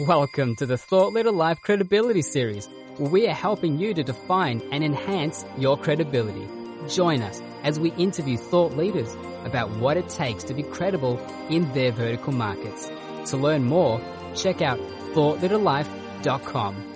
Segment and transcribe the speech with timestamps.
[0.00, 2.66] Welcome to the Thought Leader Life Credibility Series,
[2.96, 6.48] where we are helping you to define and enhance your credibility.
[6.88, 9.14] Join us as we interview thought leaders
[9.44, 12.90] about what it takes to be credible in their vertical markets.
[13.26, 14.00] To learn more,
[14.34, 14.80] check out
[15.14, 16.94] thoughtleaderlife.com.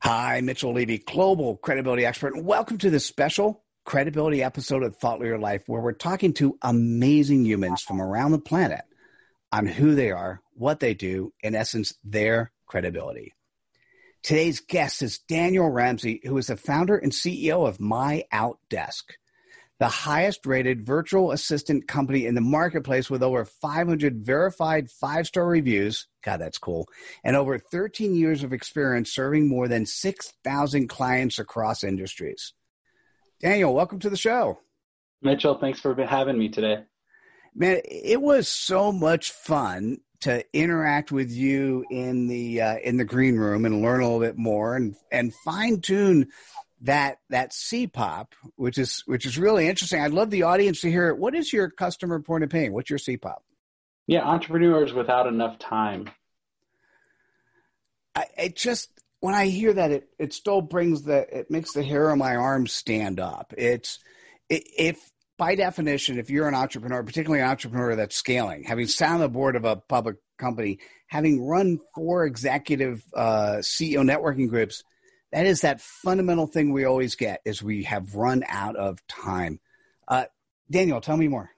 [0.00, 5.20] Hi, Mitchell Levy, global credibility expert, and welcome to this special credibility episode of Thought
[5.20, 8.82] Leader Life, where we're talking to amazing humans from around the planet
[9.52, 13.32] on who they are, what they do, in essence, their credibility.
[14.22, 19.02] Today's guest is Daniel Ramsey, who is the founder and CEO of My Outdesk,
[19.78, 25.46] the highest rated virtual assistant company in the marketplace with over 500 verified five star
[25.46, 26.06] reviews.
[26.22, 26.86] God, that's cool.
[27.22, 32.54] And over 13 years of experience serving more than 6,000 clients across industries.
[33.40, 34.58] Daniel, welcome to the show.
[35.20, 36.84] Mitchell, thanks for having me today
[37.54, 43.04] man, it was so much fun to interact with you in the uh, in the
[43.04, 46.28] green room and learn a little bit more and and fine tune
[46.80, 50.00] that that CPOP, which is which is really interesting.
[50.00, 51.18] I'd love the audience to hear it.
[51.18, 52.72] What is your customer point of pain?
[52.72, 53.36] What's your CPOP?
[54.06, 56.10] Yeah, entrepreneurs without enough time.
[58.14, 58.88] I it just
[59.20, 62.36] when I hear that it it still brings the it makes the hair on my
[62.36, 63.52] arm stand up.
[63.58, 63.98] It's
[64.48, 64.98] if
[65.36, 69.28] by definition, if you're an entrepreneur, particularly an entrepreneur that's scaling, having sat on the
[69.28, 74.84] board of a public company, having run four executive uh, CEO networking groups,
[75.32, 79.58] that is that fundamental thing we always get is we have run out of time.
[80.06, 80.26] Uh,
[80.70, 81.50] Daniel, tell me more.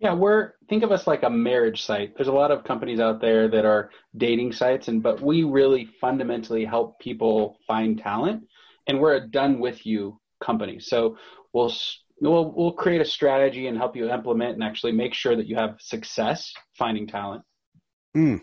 [0.00, 2.16] Yeah, we're think of us like a marriage site.
[2.16, 5.88] There's a lot of companies out there that are dating sites, and but we really
[6.00, 8.48] fundamentally help people find talent,
[8.88, 10.80] and we're a done with you company.
[10.80, 11.18] So
[11.52, 11.72] we'll
[12.30, 15.56] we'll we'll create a strategy and help you implement and actually make sure that you
[15.56, 17.42] have success finding talent.
[18.16, 18.40] Mm.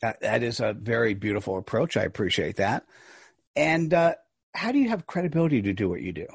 [0.00, 1.96] That, that is a very beautiful approach.
[1.96, 2.84] I appreciate that.
[3.54, 4.14] And uh,
[4.54, 6.26] how do you have credibility to do what you do?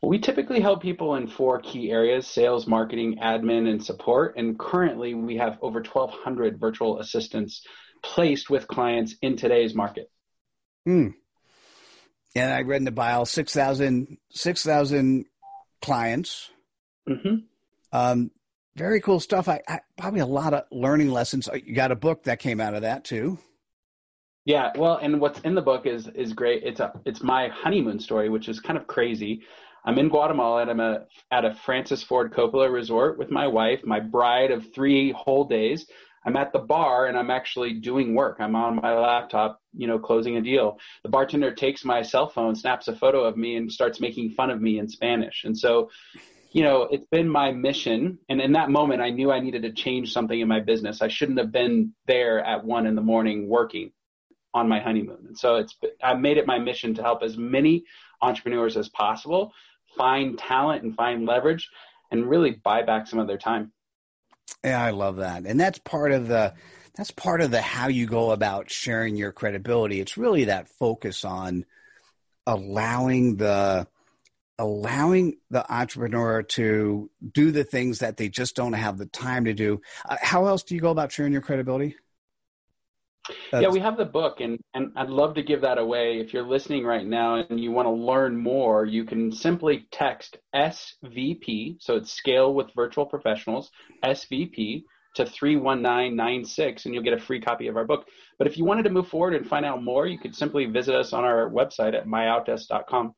[0.00, 4.36] Well, we typically help people in four key areas sales, marketing, admin, and support.
[4.36, 7.66] And currently, we have over 1,200 virtual assistants
[8.02, 10.10] placed with clients in today's market.
[10.84, 11.08] Hmm
[12.36, 14.68] and I read in the bio 6,000 6,
[15.82, 16.50] clients.
[17.08, 17.36] Mm-hmm.
[17.92, 18.30] Um,
[18.76, 19.48] very cool stuff.
[19.48, 21.48] I, I, probably a lot of learning lessons.
[21.64, 23.38] You got a book that came out of that too.
[24.44, 26.62] Yeah, well, and what's in the book is is great.
[26.62, 29.42] It's a it's my honeymoon story, which is kind of crazy.
[29.84, 33.80] I'm in Guatemala and I'm a, at a Francis Ford Coppola resort with my wife,
[33.84, 35.86] my bride of three whole days.
[36.26, 38.38] I'm at the bar and I'm actually doing work.
[38.40, 40.78] I'm on my laptop, you know, closing a deal.
[41.04, 44.50] The bartender takes my cell phone, snaps a photo of me, and starts making fun
[44.50, 45.44] of me in Spanish.
[45.44, 45.90] And so,
[46.50, 48.18] you know, it's been my mission.
[48.28, 51.00] And in that moment, I knew I needed to change something in my business.
[51.00, 53.92] I shouldn't have been there at one in the morning working
[54.52, 55.26] on my honeymoon.
[55.28, 57.84] And so it's I made it my mission to help as many
[58.20, 59.52] entrepreneurs as possible
[59.96, 61.68] find talent and find leverage
[62.10, 63.72] and really buy back some of their time.
[64.64, 65.44] Yeah, I love that.
[65.46, 66.54] And that's part of the
[66.96, 70.00] that's part of the how you go about sharing your credibility.
[70.00, 71.64] It's really that focus on
[72.46, 73.86] allowing the
[74.58, 79.52] allowing the entrepreneur to do the things that they just don't have the time to
[79.52, 79.80] do.
[80.08, 81.96] Uh, how else do you go about sharing your credibility?
[83.50, 83.62] That's...
[83.62, 86.18] Yeah, we have the book, and, and I'd love to give that away.
[86.20, 90.36] If you're listening right now and you want to learn more, you can simply text
[90.54, 93.70] SVP, so it's Scale with Virtual Professionals,
[94.04, 94.84] SVP,
[95.16, 98.06] to 31996, and you'll get a free copy of our book.
[98.38, 100.94] But if you wanted to move forward and find out more, you could simply visit
[100.94, 103.14] us on our website at myoutdesk.com.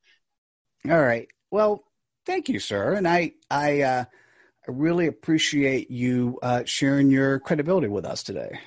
[0.89, 1.29] All right.
[1.51, 1.85] Well,
[2.25, 2.95] thank you, sir.
[2.95, 8.61] And I, I, uh, I really appreciate you uh, sharing your credibility with us today.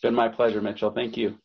[0.00, 0.92] It's been my pleasure, Mitchell.
[0.92, 1.36] Thank you.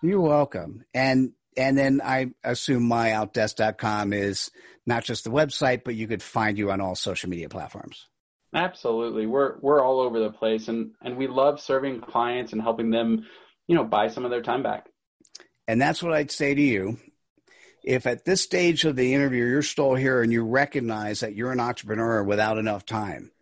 [0.00, 0.84] You're welcome.
[0.94, 4.52] And and then I assume myoutdesk.com is
[4.86, 8.06] not just the website, but you could find you on all social media platforms.
[8.54, 9.26] Absolutely.
[9.26, 13.26] We're we're all over the place and and we love serving clients and helping them,
[13.66, 14.86] you know, buy some of their time back.
[15.66, 16.98] And that's what I'd say to you.
[17.82, 21.50] If at this stage of the interview you're still here and you recognize that you're
[21.50, 23.32] an entrepreneur without enough time,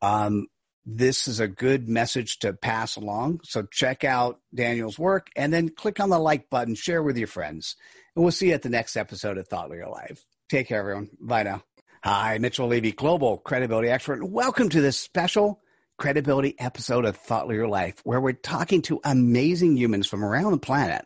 [0.00, 0.46] um,
[0.86, 3.40] this is a good message to pass along.
[3.44, 7.28] So check out Daniel's work and then click on the like button, share with your
[7.28, 7.76] friends.
[8.16, 10.24] And we'll see you at the next episode of Thought Leader Life.
[10.48, 11.10] Take care, everyone.
[11.20, 11.62] Bye now.
[12.02, 14.24] Hi, Mitchell Levy, global credibility expert.
[14.24, 15.60] Welcome to this special
[15.98, 20.58] credibility episode of Thought Leader Life, where we're talking to amazing humans from around the
[20.58, 21.04] planet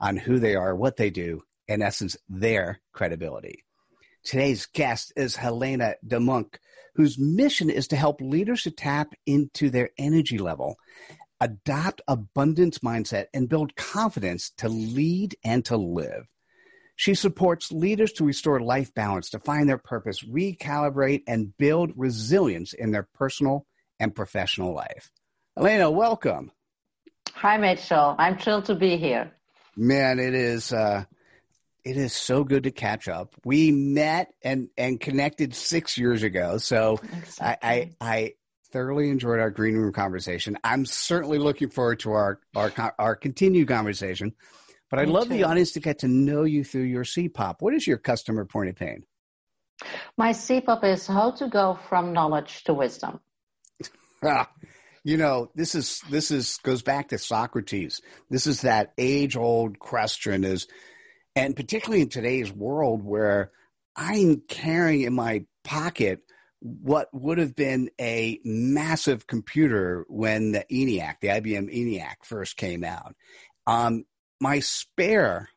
[0.00, 3.64] on who they are, what they do, in essence, their credibility.
[4.24, 6.56] Today's guest is Helena DeMunk
[6.94, 10.76] whose mission is to help leaders to tap into their energy level.
[11.42, 16.24] adopt abundance mindset, and build confidence to lead and to live.
[16.94, 22.72] She supports leaders to restore life balance, to find their purpose, recalibrate, and build resilience
[22.72, 23.66] in their personal
[23.98, 25.10] and professional life.
[25.56, 26.52] Elena, welcome.
[27.34, 28.14] Hi, Mitchell.
[28.18, 29.32] I'm thrilled to be here.
[29.76, 30.72] Man, it is.
[30.72, 31.04] Uh,
[31.84, 33.34] it is so good to catch up.
[33.44, 37.00] We met and and connected six years ago, so
[37.40, 38.32] I, I, I
[38.72, 40.56] thoroughly enjoyed our green room conversation.
[40.64, 44.32] I'm certainly looking forward to our our our continued conversation.
[44.90, 45.34] But I'd Me love too.
[45.34, 47.56] the audience to get to know you through your CPOP.
[47.60, 49.04] What is your customer point of pain?
[50.18, 53.18] My CPOP is how to go from knowledge to wisdom.
[54.22, 54.50] ah,
[55.02, 58.00] you know, this is this is goes back to Socrates.
[58.30, 60.68] This is that age old question is
[61.34, 63.50] and particularly in today's world where
[63.96, 66.20] I'm carrying in my pocket
[66.62, 72.84] what would have been a massive computer when the ENIAC, the IBM ENIAC first came
[72.84, 73.16] out.
[73.66, 74.04] Um,
[74.40, 75.48] my spare,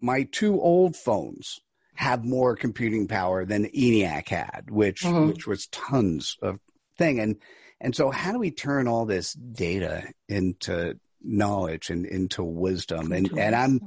[0.00, 1.60] my two old phones
[1.94, 5.28] have more computing power than the ENIAC had, which mm-hmm.
[5.28, 6.58] which was tons of
[6.98, 7.20] thing.
[7.20, 7.36] And
[7.80, 13.12] and so how do we turn all this data into knowledge and into wisdom?
[13.12, 13.80] And and I'm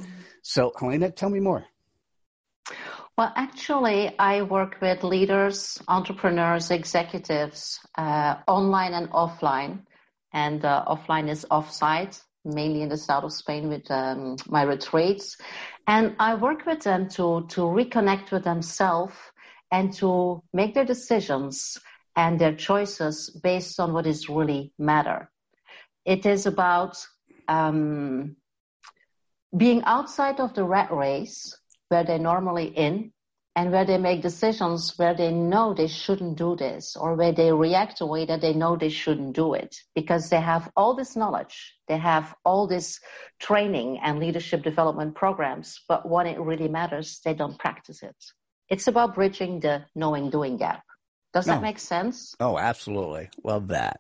[0.44, 1.66] so Helena, tell me more.
[3.18, 9.86] Well, actually, I work with leaders, entrepreneurs, executives, uh, online and offline.
[10.34, 15.38] And uh, offline is offsite, mainly in the south of Spain with um, my retreats.
[15.88, 19.16] And I work with them to, to reconnect with themselves
[19.72, 21.78] and to make their decisions
[22.16, 25.30] and their choices based on what is really matter.
[26.04, 26.98] It is about
[27.48, 28.36] um,
[29.56, 31.58] being outside of the rat race
[31.90, 33.12] where they're normally in
[33.56, 37.52] and where they make decisions where they know they shouldn't do this or where they
[37.52, 41.16] react a way that they know they shouldn't do it because they have all this
[41.16, 43.00] knowledge they have all this
[43.40, 48.16] training and leadership development programs but when it really matters they don't practice it.
[48.70, 50.84] It's about bridging the knowing doing gap.
[51.34, 52.36] Does that make sense?
[52.40, 53.30] Oh absolutely.
[53.44, 54.00] Love that.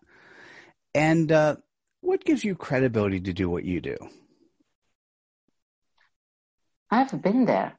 [0.95, 1.57] And uh,
[2.01, 3.97] what gives you credibility to do what you do
[6.93, 7.71] i've been there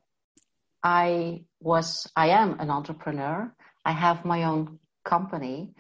[0.85, 3.51] I was, I am an entrepreneur.
[3.87, 5.75] I have my own company.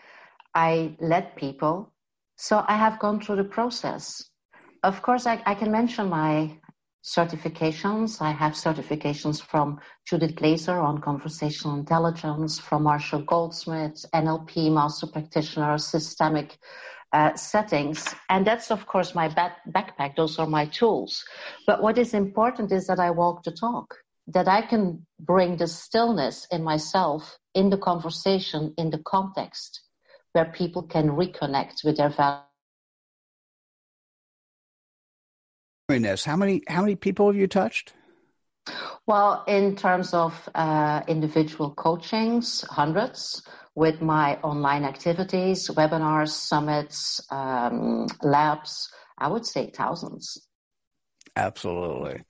[0.55, 1.93] I led people.
[2.37, 4.31] So I have gone through the process.
[4.83, 6.59] Of course, I, I can mention my
[7.05, 8.23] certifications.
[8.23, 9.79] I have certifications from
[10.09, 16.57] Judith Glaser on conversational intelligence, from Marshall Goldsmith, NLP, master practitioner, systemic
[17.15, 18.15] uh, settings.
[18.29, 20.17] And that's, of course, my back- backpack.
[20.17, 21.25] Those are my tools.
[21.67, 23.95] But what is important is that I walk the talk
[24.27, 29.83] that I can bring the stillness in myself in the conversation, in the context
[30.33, 32.45] where people can reconnect with their values.
[36.25, 37.93] How many how many people have you touched?
[39.07, 43.43] Well, in terms of uh, individual coachings, hundreds.
[43.77, 48.89] With my online activities, webinars, summits, um, labs,
[49.19, 50.47] I would say thousands.
[51.37, 52.23] Absolutely,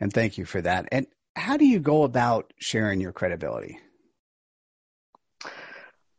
[0.00, 0.88] and thank you for that.
[0.90, 1.06] And
[1.36, 3.78] how do you go about sharing your credibility?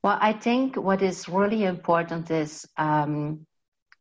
[0.01, 3.45] Well, I think what is really important is um,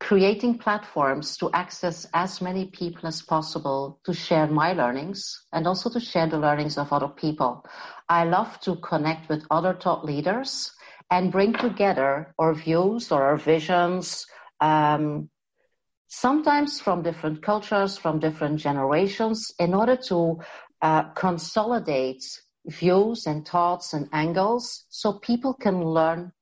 [0.01, 5.91] creating platforms to access as many people as possible to share my learnings and also
[5.91, 7.65] to share the learnings of other people.
[8.09, 10.73] I love to connect with other thought leaders
[11.11, 14.27] and bring together our views or our visions,
[14.61, 15.31] um,
[16.09, 20.39] sometimes from different cultures, from different generations, in order to
[20.81, 26.33] uh, consolidates views and thoughts and angles so people can learn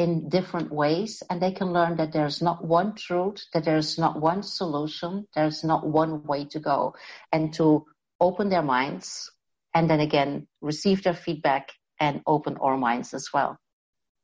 [0.00, 4.18] in different ways and they can learn that there's not one truth, that there's not
[4.18, 6.94] one solution, there's not one way to go,
[7.32, 7.84] and to
[8.18, 9.30] open their minds
[9.74, 11.68] and then again receive their feedback
[12.00, 13.58] and open our minds as well.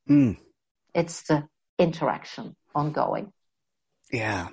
[0.09, 0.38] Mm.
[0.95, 1.47] It's the
[1.78, 3.33] interaction ongoing.
[4.11, 4.49] Yeah.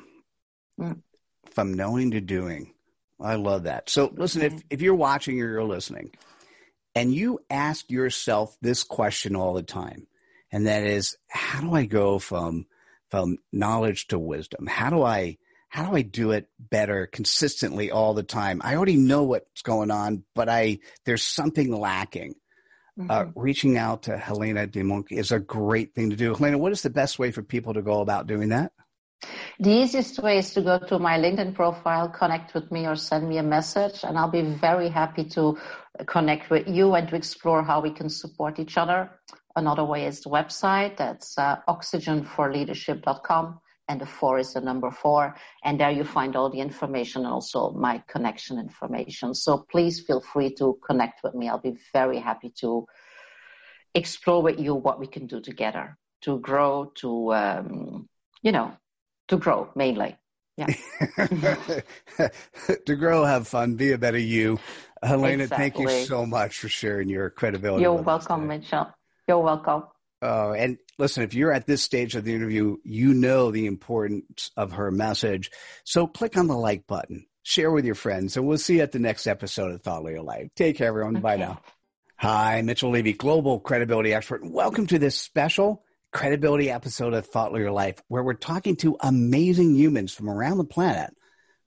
[0.78, 1.04] Mm.
[1.52, 2.74] From knowing to doing.
[3.18, 3.90] I love that.
[3.90, 6.12] So listen, if, if you're watching or you're listening
[6.94, 10.08] and you ask yourself this question all the time,
[10.54, 12.68] and that is, how do I go from,
[13.10, 14.68] from knowledge to wisdom?
[14.68, 18.62] How do I, how do I do it better consistently all the time?
[18.64, 22.36] I already know what's going on, but I, there's something lacking.
[23.00, 23.12] Uh, mm-hmm.
[23.12, 26.36] Uh, reaching out to Helena DeMonk is a great thing to do.
[26.36, 28.72] Helena, what is the best way for people to go about doing that?
[29.60, 33.28] The easiest way is to go to my LinkedIn profile, connect with me, or send
[33.28, 35.58] me a message, and I'll be very happy to
[36.08, 39.12] connect with you and to explore how we can support each other.
[39.56, 40.98] Another way is the website.
[40.98, 43.60] That's uh, oxygen4leadership.com.
[43.90, 45.36] and the four is the number four.
[45.64, 49.34] And there you find all the information, and also my connection information.
[49.36, 51.50] So please feel free to connect with me.
[51.50, 52.88] I'll be very happy to
[53.94, 58.10] explore with you what we can do together to grow, to, um,
[58.42, 58.72] you know,
[59.28, 60.18] to grow mainly.
[60.58, 60.68] Yeah.
[62.86, 64.60] to grow, have fun, be a better you.
[65.02, 65.58] Helena, Exactly.
[65.58, 67.84] thank you so much for sharing your credibility.
[67.84, 68.48] You're welcome.
[68.48, 68.90] Mitchell.
[69.28, 69.84] You're welcome.
[70.22, 74.52] Oh, and listen, if you're at this stage of the interview, you know the importance
[74.56, 75.52] of her message.
[75.84, 78.94] So click on the like button, share with your friends, and we'll see you at
[78.94, 80.50] the next episode of Thought Leader Life.
[80.56, 81.16] Take care, everyone.
[81.16, 81.62] Bye now.
[82.18, 84.46] Hi, Mitchell Levy, global credibility expert.
[84.46, 89.76] Welcome to this special credibility episode of Thought Leader Life, where we're talking to amazing
[89.76, 91.12] humans from around the planet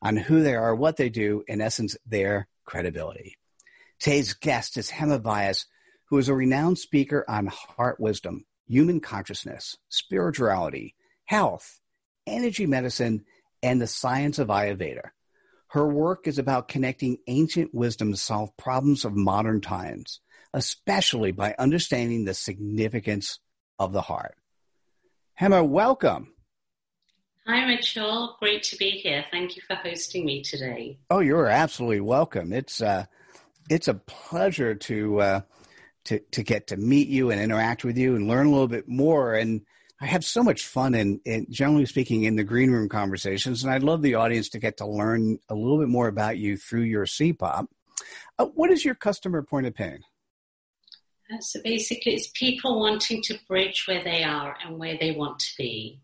[0.00, 3.36] on who they are, what they do, in essence, their credibility.
[3.98, 5.66] Today's guest is Hema Vyas,
[6.08, 11.80] who is a renowned speaker on heart wisdom, human consciousness, spirituality, health,
[12.24, 13.24] energy medicine,
[13.64, 15.10] and the science of Ayurveda.
[15.70, 20.20] Her work is about connecting ancient wisdom to solve problems of modern times,
[20.54, 23.40] especially by understanding the significance
[23.78, 24.36] of the heart.
[25.40, 26.32] Hema, welcome.
[27.46, 28.36] Hi, Mitchell.
[28.40, 29.24] Great to be here.
[29.30, 30.98] Thank you for hosting me today.
[31.10, 32.52] Oh, you're absolutely welcome.
[32.52, 33.04] It's uh,
[33.70, 35.40] it's a pleasure to uh,
[36.06, 38.88] to to get to meet you and interact with you and learn a little bit
[38.88, 39.34] more.
[39.34, 39.60] And
[40.00, 43.72] I have so much fun in, in generally speaking in the green room conversations, and
[43.72, 46.82] I'd love the audience to get to learn a little bit more about you through
[46.82, 47.66] your CPOP.
[48.38, 50.00] Uh, what is your customer point of pain?
[51.40, 55.50] So basically, it's people wanting to bridge where they are and where they want to
[55.58, 56.00] be.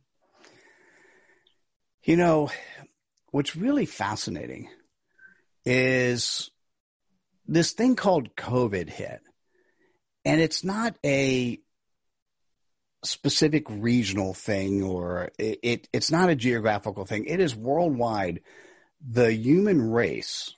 [2.03, 2.51] You know,
[3.31, 4.69] what's really fascinating
[5.65, 6.51] is
[7.47, 9.21] this thing called COVID hit.
[10.25, 11.59] And it's not a
[13.05, 17.25] specific regional thing or it, it it's not a geographical thing.
[17.25, 18.41] It is worldwide.
[19.05, 20.55] The human race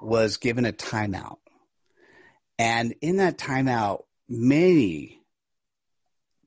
[0.00, 1.38] was given a timeout.
[2.58, 5.20] And in that timeout, many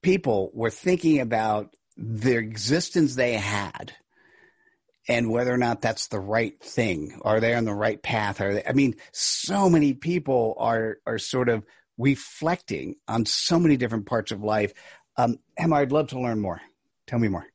[0.02, 3.94] people were thinking about the existence they had
[5.08, 7.20] and whether or not that's the right thing.
[7.24, 8.42] Are they on the right path?
[8.42, 11.66] Are they, I mean, so many people are are sort of
[11.98, 14.74] reflecting on so many different parts of life.
[15.18, 16.62] Um, Hema, I'd love to learn more.
[17.08, 17.46] Tell me more.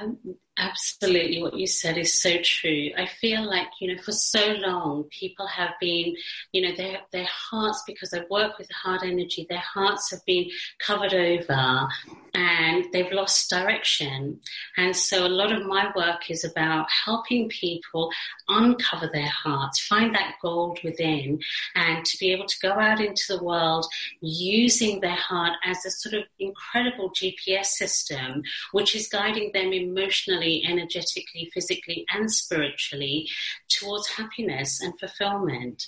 [0.00, 0.18] Um,
[0.58, 2.90] absolutely, what you said is so true.
[2.96, 6.14] I feel like you know, for so long, people have been,
[6.52, 9.46] you know, their their hearts because I work with heart energy.
[9.48, 10.46] Their hearts have been
[10.78, 11.88] covered over,
[12.34, 14.40] and they've lost direction.
[14.76, 18.10] And so, a lot of my work is about helping people
[18.48, 21.40] uncover their hearts, find that gold within,
[21.74, 23.86] and to be able to go out into the world
[24.20, 30.45] using their heart as a sort of incredible GPS system, which is guiding them emotionally,
[30.64, 33.28] energetically, physically, and spiritually
[33.68, 35.84] towards happiness and fulfillment.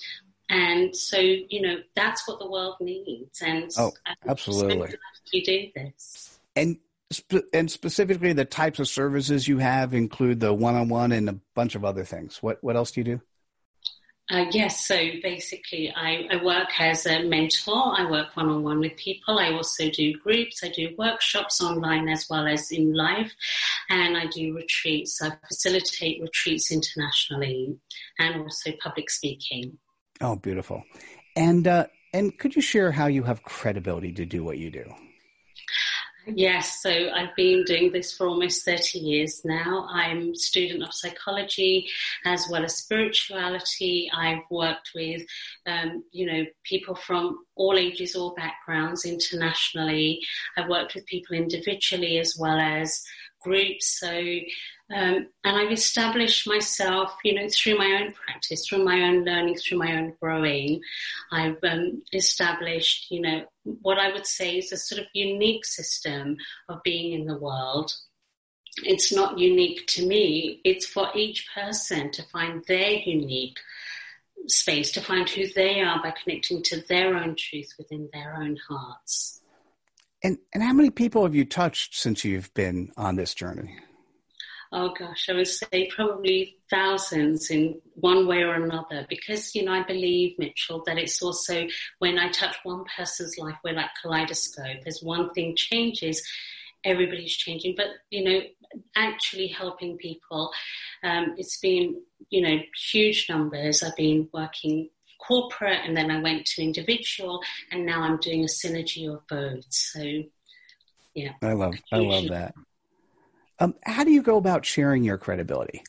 [0.50, 3.42] And so, you know, that's what the world needs.
[3.42, 3.92] And Oh,
[4.26, 4.94] absolutely.
[5.32, 6.38] you do this.
[6.56, 6.78] And
[7.12, 11.74] sp- and specifically, the types of services you have include the one-on-one and a bunch
[11.74, 12.42] of other things.
[12.42, 13.20] What what else do you do?
[14.30, 17.98] Uh, yes, so basically, I, I work as a mentor.
[17.98, 19.38] I work one on one with people.
[19.38, 20.62] I also do groups.
[20.62, 23.32] I do workshops online as well as in life.
[23.88, 25.22] And I do retreats.
[25.22, 27.78] I facilitate retreats internationally
[28.18, 29.78] and also public speaking.
[30.20, 30.82] Oh, beautiful.
[31.34, 34.92] And uh, and could you share how you have credibility to do what you do?
[36.34, 39.88] Yes, so I've been doing this for almost 30 years now.
[39.90, 41.88] I'm student of psychology
[42.26, 44.10] as well as spirituality.
[44.14, 45.22] I've worked with,
[45.66, 50.20] um, you know, people from all ages, all backgrounds internationally.
[50.56, 53.02] I've worked with people individually as well as
[53.40, 53.98] groups.
[53.98, 54.10] So,
[54.94, 59.56] um, and I've established myself, you know, through my own practice, through my own learning,
[59.56, 60.80] through my own growing.
[61.30, 66.38] I've um, established, you know, what I would say is a sort of unique system
[66.70, 67.92] of being in the world.
[68.82, 73.58] It's not unique to me, it's for each person to find their unique
[74.46, 78.56] space, to find who they are by connecting to their own truth within their own
[78.68, 79.42] hearts.
[80.22, 83.78] And and how many people have you touched since you've been on this journey?
[84.70, 89.72] Oh gosh, I would say probably thousands in one way or another because, you know,
[89.72, 91.66] I believe, Mitchell, that it's also
[92.00, 94.82] when I touch one person's life, we're like kaleidoscope.
[94.86, 96.22] As one thing changes,
[96.84, 97.74] everybody's changing.
[97.76, 98.40] But, you know,
[98.94, 100.52] actually helping people,
[101.02, 102.58] um, it's been, you know,
[102.90, 103.82] huge numbers.
[103.82, 104.90] I've been working
[105.26, 107.40] corporate and then I went to individual
[107.72, 109.64] and now I'm doing a synergy of both.
[109.70, 110.02] So,
[111.14, 111.32] yeah.
[111.42, 112.54] I love I love that.
[113.60, 115.82] Um, how do you go about sharing your credibility?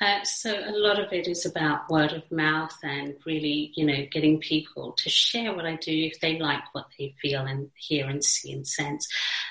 [0.00, 4.06] Uh, so a lot of it is about word of mouth and really, you know,
[4.12, 8.06] getting people to share what I do if they like what they feel and hear
[8.06, 9.08] and see and sense.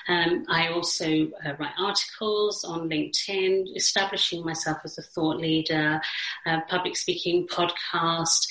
[0.08, 6.00] Um, I also uh, write articles on LinkedIn, establishing myself as a thought leader,
[6.46, 8.46] uh, public speaking podcast,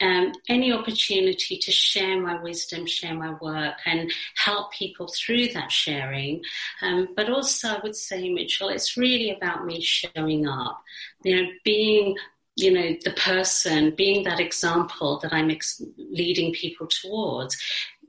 [0.00, 5.70] um, any opportunity to share my wisdom, share my work, and help people through that
[5.70, 6.42] sharing.
[6.82, 10.82] Um, but also, I would say, Mitchell, it's really about me showing up,
[11.22, 12.16] you know, being
[12.56, 17.56] you know, the person, being that example that I'm ex- leading people towards,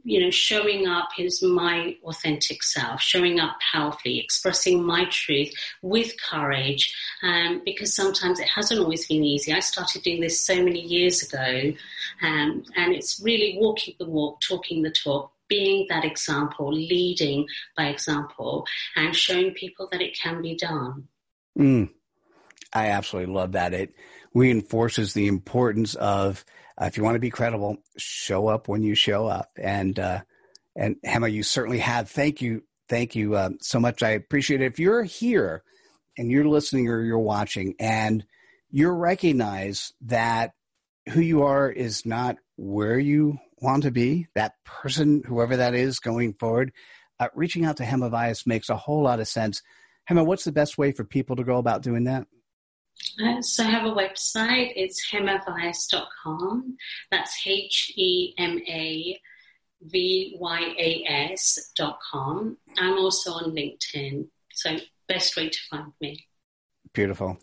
[0.04, 6.14] you know, showing up is my authentic self, showing up powerfully, expressing my truth with
[6.22, 9.54] courage, um, because sometimes it hasn't always been easy.
[9.54, 11.74] I started doing this so many years ago,
[12.22, 17.88] um, and it's really walking the walk, talking the talk, being that example, leading by
[17.88, 18.66] example,
[18.96, 21.08] and showing people that it can be done.
[21.60, 21.90] Mm,
[22.74, 23.74] I absolutely love that.
[23.74, 23.96] It
[24.34, 26.46] reinforces the importance of
[26.82, 29.52] uh, if you want to be credible, show up when you show up.
[29.62, 30.22] And uh,
[30.76, 32.10] and Hema, you certainly have.
[32.10, 34.04] Thank you, thank you uh, so much.
[34.04, 34.66] I appreciate it.
[34.66, 35.64] If you're here
[36.18, 38.26] and you're listening or you're watching, and
[38.70, 40.54] you recognize that
[41.10, 46.00] who you are is not where you want to be, that person, whoever that is,
[46.00, 46.72] going forward,
[47.20, 49.62] uh, reaching out to Hema Vyas makes a whole lot of sense.
[50.10, 52.26] Hema, what's the best way for people to go about doing that?
[53.22, 54.74] Uh, so I have a website.
[54.76, 56.78] It's hemavyas.com.
[57.10, 59.20] That's H E M A
[59.82, 62.58] V Y A S dot com.
[62.78, 64.28] I'm also on LinkedIn.
[64.54, 66.26] So best way to find me.
[66.94, 67.38] Beautiful.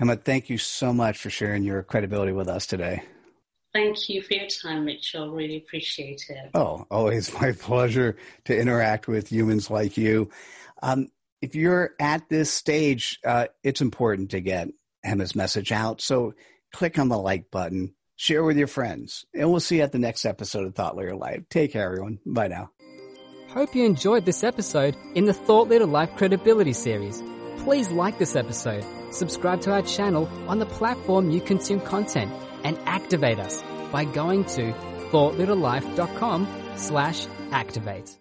[0.00, 3.02] Hema, thank you so much for sharing your credibility with us today.
[3.72, 5.30] Thank you for your time, Mitchell.
[5.30, 6.50] Really appreciate it.
[6.54, 10.30] Oh, always my pleasure to interact with humans like you.
[10.82, 11.10] Um,
[11.42, 14.68] if you're at this stage, uh, it's important to get
[15.04, 16.00] Hema's message out.
[16.00, 16.34] So
[16.72, 19.98] click on the like button, share with your friends, and we'll see you at the
[19.98, 21.42] next episode of Thought Leader Life.
[21.48, 22.18] Take care, everyone.
[22.26, 22.70] Bye now.
[23.48, 27.22] Hope you enjoyed this episode in the Thought Leader Life Credibility Series.
[27.58, 32.78] Please like this episode, subscribe to our channel on the platform you consume content, and
[32.86, 34.72] activate us by going to
[35.10, 38.19] thoughtleaderlife.com slash activate.